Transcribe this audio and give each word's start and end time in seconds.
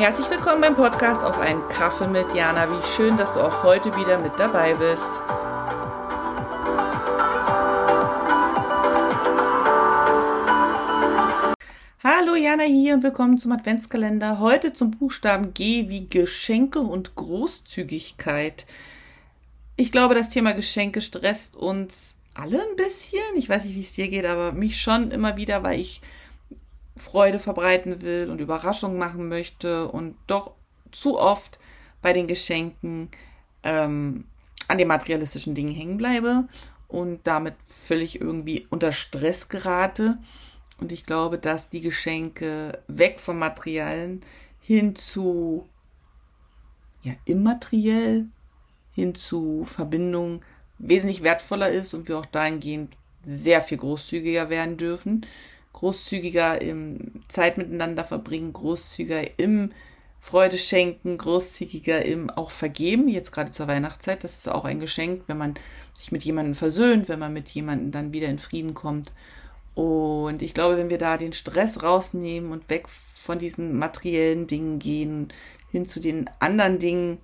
Herzlich 0.00 0.30
willkommen 0.30 0.62
beim 0.62 0.76
Podcast 0.76 1.22
auf 1.22 1.38
einen 1.38 1.68
Kaffee 1.68 2.06
mit 2.06 2.34
Jana. 2.34 2.70
Wie 2.70 2.82
schön, 2.96 3.18
dass 3.18 3.34
du 3.34 3.40
auch 3.40 3.62
heute 3.64 3.94
wieder 3.96 4.16
mit 4.16 4.32
dabei 4.38 4.72
bist. 4.72 5.10
Hallo 12.02 12.34
Jana 12.34 12.62
hier 12.62 12.94
und 12.94 13.02
willkommen 13.02 13.36
zum 13.36 13.52
Adventskalender. 13.52 14.38
Heute 14.38 14.72
zum 14.72 14.92
Buchstaben 14.92 15.52
G 15.52 15.90
wie 15.90 16.08
Geschenke 16.08 16.80
und 16.80 17.14
Großzügigkeit. 17.14 18.64
Ich 19.76 19.92
glaube, 19.92 20.14
das 20.14 20.30
Thema 20.30 20.52
Geschenke 20.52 21.02
stresst 21.02 21.56
uns 21.56 22.14
alle 22.32 22.62
ein 22.62 22.76
bisschen. 22.76 23.20
Ich 23.36 23.50
weiß 23.50 23.66
nicht, 23.66 23.74
wie 23.76 23.82
es 23.82 23.92
dir 23.92 24.08
geht, 24.08 24.24
aber 24.24 24.52
mich 24.52 24.80
schon 24.80 25.10
immer 25.10 25.36
wieder, 25.36 25.62
weil 25.62 25.78
ich 25.78 26.00
Freude 27.00 27.38
verbreiten 27.38 28.02
will 28.02 28.30
und 28.30 28.40
Überraschungen 28.40 28.98
machen 28.98 29.28
möchte 29.28 29.88
und 29.88 30.16
doch 30.26 30.52
zu 30.92 31.18
oft 31.18 31.58
bei 32.02 32.12
den 32.12 32.26
Geschenken 32.26 33.10
ähm, 33.62 34.24
an 34.68 34.78
den 34.78 34.88
materialistischen 34.88 35.54
Dingen 35.54 35.74
hängen 35.74 35.96
bleibe 35.96 36.46
und 36.88 37.26
damit 37.26 37.54
völlig 37.68 38.20
irgendwie 38.20 38.66
unter 38.70 38.92
Stress 38.92 39.48
gerate. 39.48 40.18
Und 40.78 40.92
ich 40.92 41.06
glaube, 41.06 41.38
dass 41.38 41.68
die 41.68 41.80
Geschenke 41.80 42.82
weg 42.86 43.20
vom 43.20 43.38
Materiellen 43.38 44.22
hin 44.60 44.96
zu 44.96 45.68
ja, 47.02 47.12
immateriell, 47.24 48.26
hin 48.92 49.14
zu 49.14 49.64
Verbindung 49.64 50.42
wesentlich 50.78 51.22
wertvoller 51.22 51.70
ist 51.70 51.94
und 51.94 52.08
wir 52.08 52.18
auch 52.18 52.26
dahingehend 52.26 52.94
sehr 53.22 53.62
viel 53.62 53.78
großzügiger 53.78 54.48
werden 54.48 54.76
dürfen 54.76 55.26
großzügiger 55.72 56.60
im 56.60 57.22
Zeit 57.28 57.58
miteinander 57.58 58.04
verbringen, 58.04 58.52
großzügiger 58.52 59.38
im 59.38 59.72
Freude 60.18 60.58
schenken, 60.58 61.16
großzügiger 61.16 62.04
im 62.04 62.28
auch 62.28 62.50
vergeben, 62.50 63.08
jetzt 63.08 63.32
gerade 63.32 63.52
zur 63.52 63.68
Weihnachtszeit, 63.68 64.22
das 64.22 64.36
ist 64.36 64.48
auch 64.48 64.66
ein 64.66 64.78
Geschenk, 64.78 65.22
wenn 65.28 65.38
man 65.38 65.54
sich 65.94 66.12
mit 66.12 66.22
jemandem 66.24 66.54
versöhnt, 66.54 67.08
wenn 67.08 67.18
man 67.18 67.32
mit 67.32 67.48
jemandem 67.48 67.90
dann 67.90 68.12
wieder 68.12 68.28
in 68.28 68.38
Frieden 68.38 68.74
kommt. 68.74 69.12
Und 69.74 70.42
ich 70.42 70.52
glaube, 70.52 70.76
wenn 70.76 70.90
wir 70.90 70.98
da 70.98 71.16
den 71.16 71.32
Stress 71.32 71.82
rausnehmen 71.82 72.52
und 72.52 72.68
weg 72.68 72.86
von 72.88 73.38
diesen 73.38 73.78
materiellen 73.78 74.46
Dingen 74.46 74.78
gehen, 74.78 75.32
hin 75.70 75.86
zu 75.86 76.00
den 76.00 76.28
anderen 76.38 76.78
Dingen, 76.78 77.18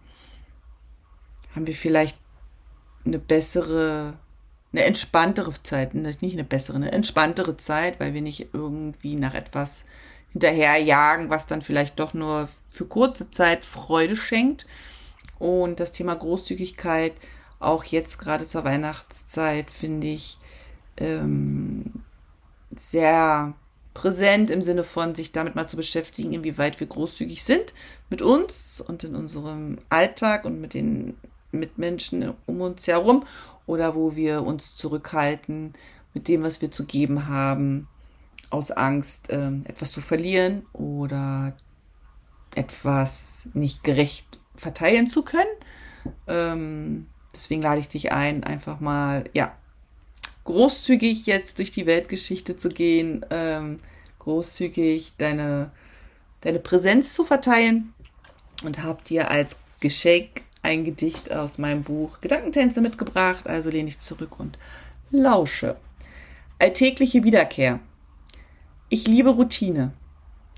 haben 1.55 1.67
wir 1.67 1.74
vielleicht 1.74 2.17
eine 3.05 3.19
bessere 3.19 4.19
eine 4.72 4.84
entspanntere 4.84 5.53
Zeit, 5.62 5.95
nicht 5.95 6.22
eine 6.22 6.45
bessere, 6.45 6.77
eine 6.77 6.92
entspanntere 6.92 7.56
Zeit, 7.56 8.00
weil 8.00 8.14
wir 8.14 8.22
nicht 8.22 8.48
irgendwie 8.53 9.14
nach 9.14 9.34
etwas 9.34 9.84
hinterherjagen, 10.33 11.31
was 11.31 11.47
dann 11.47 11.62
vielleicht 11.62 11.98
doch 11.98 12.12
nur 12.12 12.48
für 12.70 12.84
kurze 12.84 13.31
Zeit 13.31 13.64
Freude 13.64 14.17
schenkt. 14.17 14.67
Und 15.39 15.81
das 15.81 15.92
Thema 15.92 16.14
Großzügigkeit, 16.14 17.12
auch 17.58 17.84
jetzt 17.84 18.19
gerade 18.19 18.47
zur 18.47 18.64
Weihnachtszeit, 18.64 19.70
finde 19.70 20.08
ich 20.08 20.39
ähm, 20.98 22.03
sehr 22.75 23.55
präsent 23.95 24.51
im 24.51 24.61
Sinne 24.61 24.84
von 24.84 25.14
sich 25.14 25.33
damit 25.33 25.55
mal 25.55 25.69
zu 25.69 25.77
beschäftigen, 25.77 26.34
inwieweit 26.34 26.80
wir 26.80 26.86
großzügig 26.86 27.42
sind 27.42 27.73
mit 28.11 28.20
uns 28.20 28.83
und 28.86 29.05
in 29.05 29.14
unserem 29.14 29.78
Alltag 29.89 30.45
und 30.45 30.61
mit 30.61 30.75
den 30.75 31.17
Mitmenschen 31.51 32.34
um 32.45 32.61
uns 32.61 32.86
herum 32.86 33.25
oder 33.67 33.95
wo 33.95 34.17
wir 34.17 34.42
uns 34.45 34.77
zurückhalten 34.77 35.75
mit 36.14 36.28
dem, 36.28 36.42
was 36.42 36.62
wir 36.62 36.70
zu 36.70 36.84
geben 36.84 37.28
haben, 37.28 37.89
aus 38.50 38.70
Angst, 38.70 39.27
ähm, 39.31 39.64
etwas 39.67 39.92
zu 39.92 40.00
verlieren 40.00 40.64
oder 40.73 41.55
etwas 42.55 43.48
nicht 43.53 43.84
gerecht 43.84 44.39
verteilen 44.56 45.11
zu 45.11 45.23
können. 45.23 45.45
Ähm, 46.27 47.06
deswegen 47.34 47.63
lade 47.63 47.80
ich 47.80 47.89
dich 47.89 48.13
ein, 48.13 48.45
einfach 48.45 48.80
mal, 48.80 49.24
ja, 49.35 49.55
großzügig 50.45 51.27
jetzt 51.27 51.58
durch 51.58 51.70
die 51.70 51.86
Weltgeschichte 51.86 52.57
zu 52.57 52.69
gehen, 52.69 53.27
ähm, 53.30 53.79
großzügig 54.20 55.14
deine, 55.19 55.73
deine 56.40 56.61
Präsenz 56.61 57.14
zu 57.14 57.24
verteilen 57.24 57.92
und 58.64 58.83
hab 58.83 59.05
dir 59.05 59.30
als 59.30 59.57
Geschenk 59.80 60.42
ein 60.66 60.84
Gedicht 60.84 61.32
aus 61.32 61.58
meinem 61.58 61.84
Buch 61.84 62.20
Gedankentänze 62.20 62.80
mitgebracht, 62.80 63.46
also 63.46 63.70
lehne 63.70 63.88
ich 63.88 64.00
zurück 64.00 64.40
und 64.40 64.58
lausche. 65.12 65.77
Alltägliche 66.58 67.22
Wiederkehr. 67.22 67.78
Ich 68.88 69.06
liebe 69.06 69.30
Routine. 69.30 69.92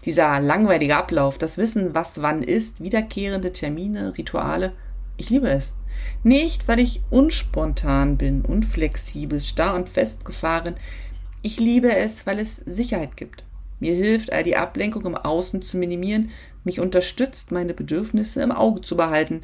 Dieser 0.07 0.41
langweilige 0.41 0.97
Ablauf, 0.97 1.37
das 1.37 1.59
Wissen, 1.59 1.95
was 1.95 2.23
wann 2.23 2.43
ist, 2.43 2.81
wiederkehrende 2.81 3.53
Termine, 3.53 4.17
Rituale. 4.17 4.73
Ich 5.19 5.29
liebe 5.29 5.49
es. 5.51 5.75
Nicht, 6.23 6.69
weil 6.69 6.79
ich 6.79 7.03
unspontan 7.11 8.17
bin, 8.17 8.43
unflexibel, 8.43 9.41
starr 9.41 9.75
und 9.75 9.91
festgefahren. 9.91 10.77
Ich 11.43 11.61
liebe 11.61 11.95
es, 11.95 12.27
weil 12.27 12.39
es 12.39 12.57
Sicherheit 12.57 13.19
gibt. 13.19 13.45
Mir 13.79 13.95
hilft, 13.95 14.33
all 14.33 14.45
die 14.45 14.57
Ablenkung 14.57 15.05
im 15.05 15.17
Außen 15.17 15.61
zu 15.61 15.77
minimieren, 15.77 16.31
mich 16.65 16.81
unterstützt, 16.81 17.53
meine 17.53 17.75
Bedürfnisse 17.75 18.41
im 18.41 18.53
Auge 18.53 18.81
zu 18.81 18.97
behalten 18.97 19.43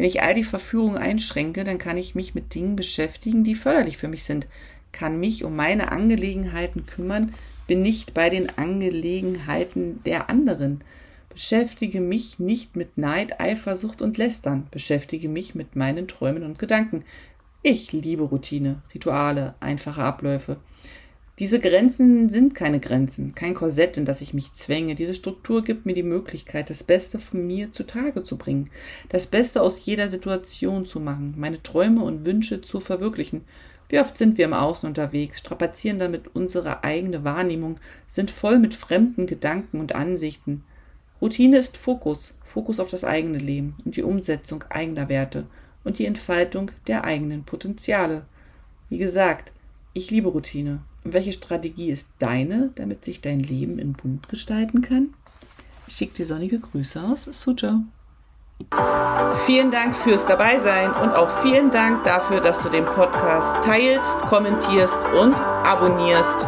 wenn 0.00 0.06
ich 0.06 0.22
all 0.22 0.32
die 0.32 0.44
Verführungen 0.44 0.96
einschränke, 0.96 1.62
dann 1.62 1.76
kann 1.76 1.98
ich 1.98 2.14
mich 2.14 2.34
mit 2.34 2.54
Dingen 2.54 2.74
beschäftigen, 2.74 3.44
die 3.44 3.54
förderlich 3.54 3.98
für 3.98 4.08
mich 4.08 4.24
sind, 4.24 4.46
kann 4.92 5.20
mich 5.20 5.44
um 5.44 5.54
meine 5.54 5.92
Angelegenheiten 5.92 6.86
kümmern, 6.86 7.34
bin 7.66 7.82
nicht 7.82 8.14
bei 8.14 8.30
den 8.30 8.48
Angelegenheiten 8.56 10.02
der 10.04 10.30
anderen. 10.30 10.80
Beschäftige 11.28 12.00
mich 12.00 12.38
nicht 12.38 12.76
mit 12.76 12.96
Neid, 12.96 13.40
Eifersucht 13.40 14.00
und 14.00 14.16
Lästern, 14.16 14.68
beschäftige 14.70 15.28
mich 15.28 15.54
mit 15.54 15.76
meinen 15.76 16.08
Träumen 16.08 16.44
und 16.44 16.58
Gedanken. 16.58 17.04
Ich 17.62 17.92
liebe 17.92 18.22
Routine, 18.22 18.80
Rituale, 18.94 19.54
einfache 19.60 20.02
Abläufe. 20.02 20.56
Diese 21.40 21.58
Grenzen 21.58 22.28
sind 22.28 22.54
keine 22.54 22.80
Grenzen, 22.80 23.34
kein 23.34 23.54
Korsett, 23.54 23.96
in 23.96 24.04
das 24.04 24.20
ich 24.20 24.34
mich 24.34 24.52
zwänge. 24.52 24.94
Diese 24.94 25.14
Struktur 25.14 25.64
gibt 25.64 25.86
mir 25.86 25.94
die 25.94 26.02
Möglichkeit, 26.02 26.68
das 26.68 26.84
Beste 26.84 27.18
von 27.18 27.46
mir 27.46 27.72
zutage 27.72 28.24
zu 28.24 28.36
bringen, 28.36 28.68
das 29.08 29.26
Beste 29.26 29.62
aus 29.62 29.86
jeder 29.86 30.10
Situation 30.10 30.84
zu 30.84 31.00
machen, 31.00 31.32
meine 31.38 31.62
Träume 31.62 32.02
und 32.02 32.26
Wünsche 32.26 32.60
zu 32.60 32.78
verwirklichen. 32.78 33.46
Wie 33.88 33.98
oft 33.98 34.18
sind 34.18 34.36
wir 34.36 34.44
im 34.44 34.52
Außen 34.52 34.86
unterwegs, 34.86 35.38
strapazieren 35.38 35.98
damit 35.98 36.34
unsere 36.34 36.84
eigene 36.84 37.24
Wahrnehmung, 37.24 37.80
sind 38.06 38.30
voll 38.30 38.58
mit 38.58 38.74
fremden 38.74 39.24
Gedanken 39.24 39.80
und 39.80 39.94
Ansichten. 39.94 40.62
Routine 41.22 41.56
ist 41.56 41.78
Fokus, 41.78 42.34
Fokus 42.44 42.78
auf 42.78 42.88
das 42.88 43.02
eigene 43.02 43.38
Leben 43.38 43.76
und 43.86 43.96
die 43.96 44.02
Umsetzung 44.02 44.62
eigener 44.68 45.08
Werte 45.08 45.46
und 45.84 45.98
die 45.98 46.04
Entfaltung 46.04 46.70
der 46.86 47.04
eigenen 47.04 47.44
Potenziale. 47.44 48.26
Wie 48.90 48.98
gesagt, 48.98 49.52
ich 49.94 50.10
liebe 50.10 50.28
Routine. 50.28 50.80
Welche 51.04 51.32
Strategie 51.32 51.90
ist 51.90 52.08
deine, 52.18 52.70
damit 52.74 53.04
sich 53.04 53.20
dein 53.20 53.40
Leben 53.40 53.78
in 53.78 53.94
Bund 53.94 54.28
gestalten 54.28 54.82
kann? 54.82 55.14
Ich 55.86 55.96
schicke 55.96 56.14
dir 56.14 56.26
sonnige 56.26 56.60
Grüße 56.60 57.00
aus 57.00 57.24
Suzhou. 57.24 57.84
Vielen 59.46 59.70
Dank 59.70 59.96
fürs 59.96 60.26
Dabeisein 60.26 60.92
und 60.92 61.14
auch 61.14 61.40
vielen 61.40 61.70
Dank 61.70 62.04
dafür, 62.04 62.40
dass 62.40 62.60
du 62.62 62.68
den 62.68 62.84
Podcast 62.84 63.64
teilst, 63.64 64.18
kommentierst 64.20 64.98
und 65.18 65.34
abonnierst. 65.34 66.46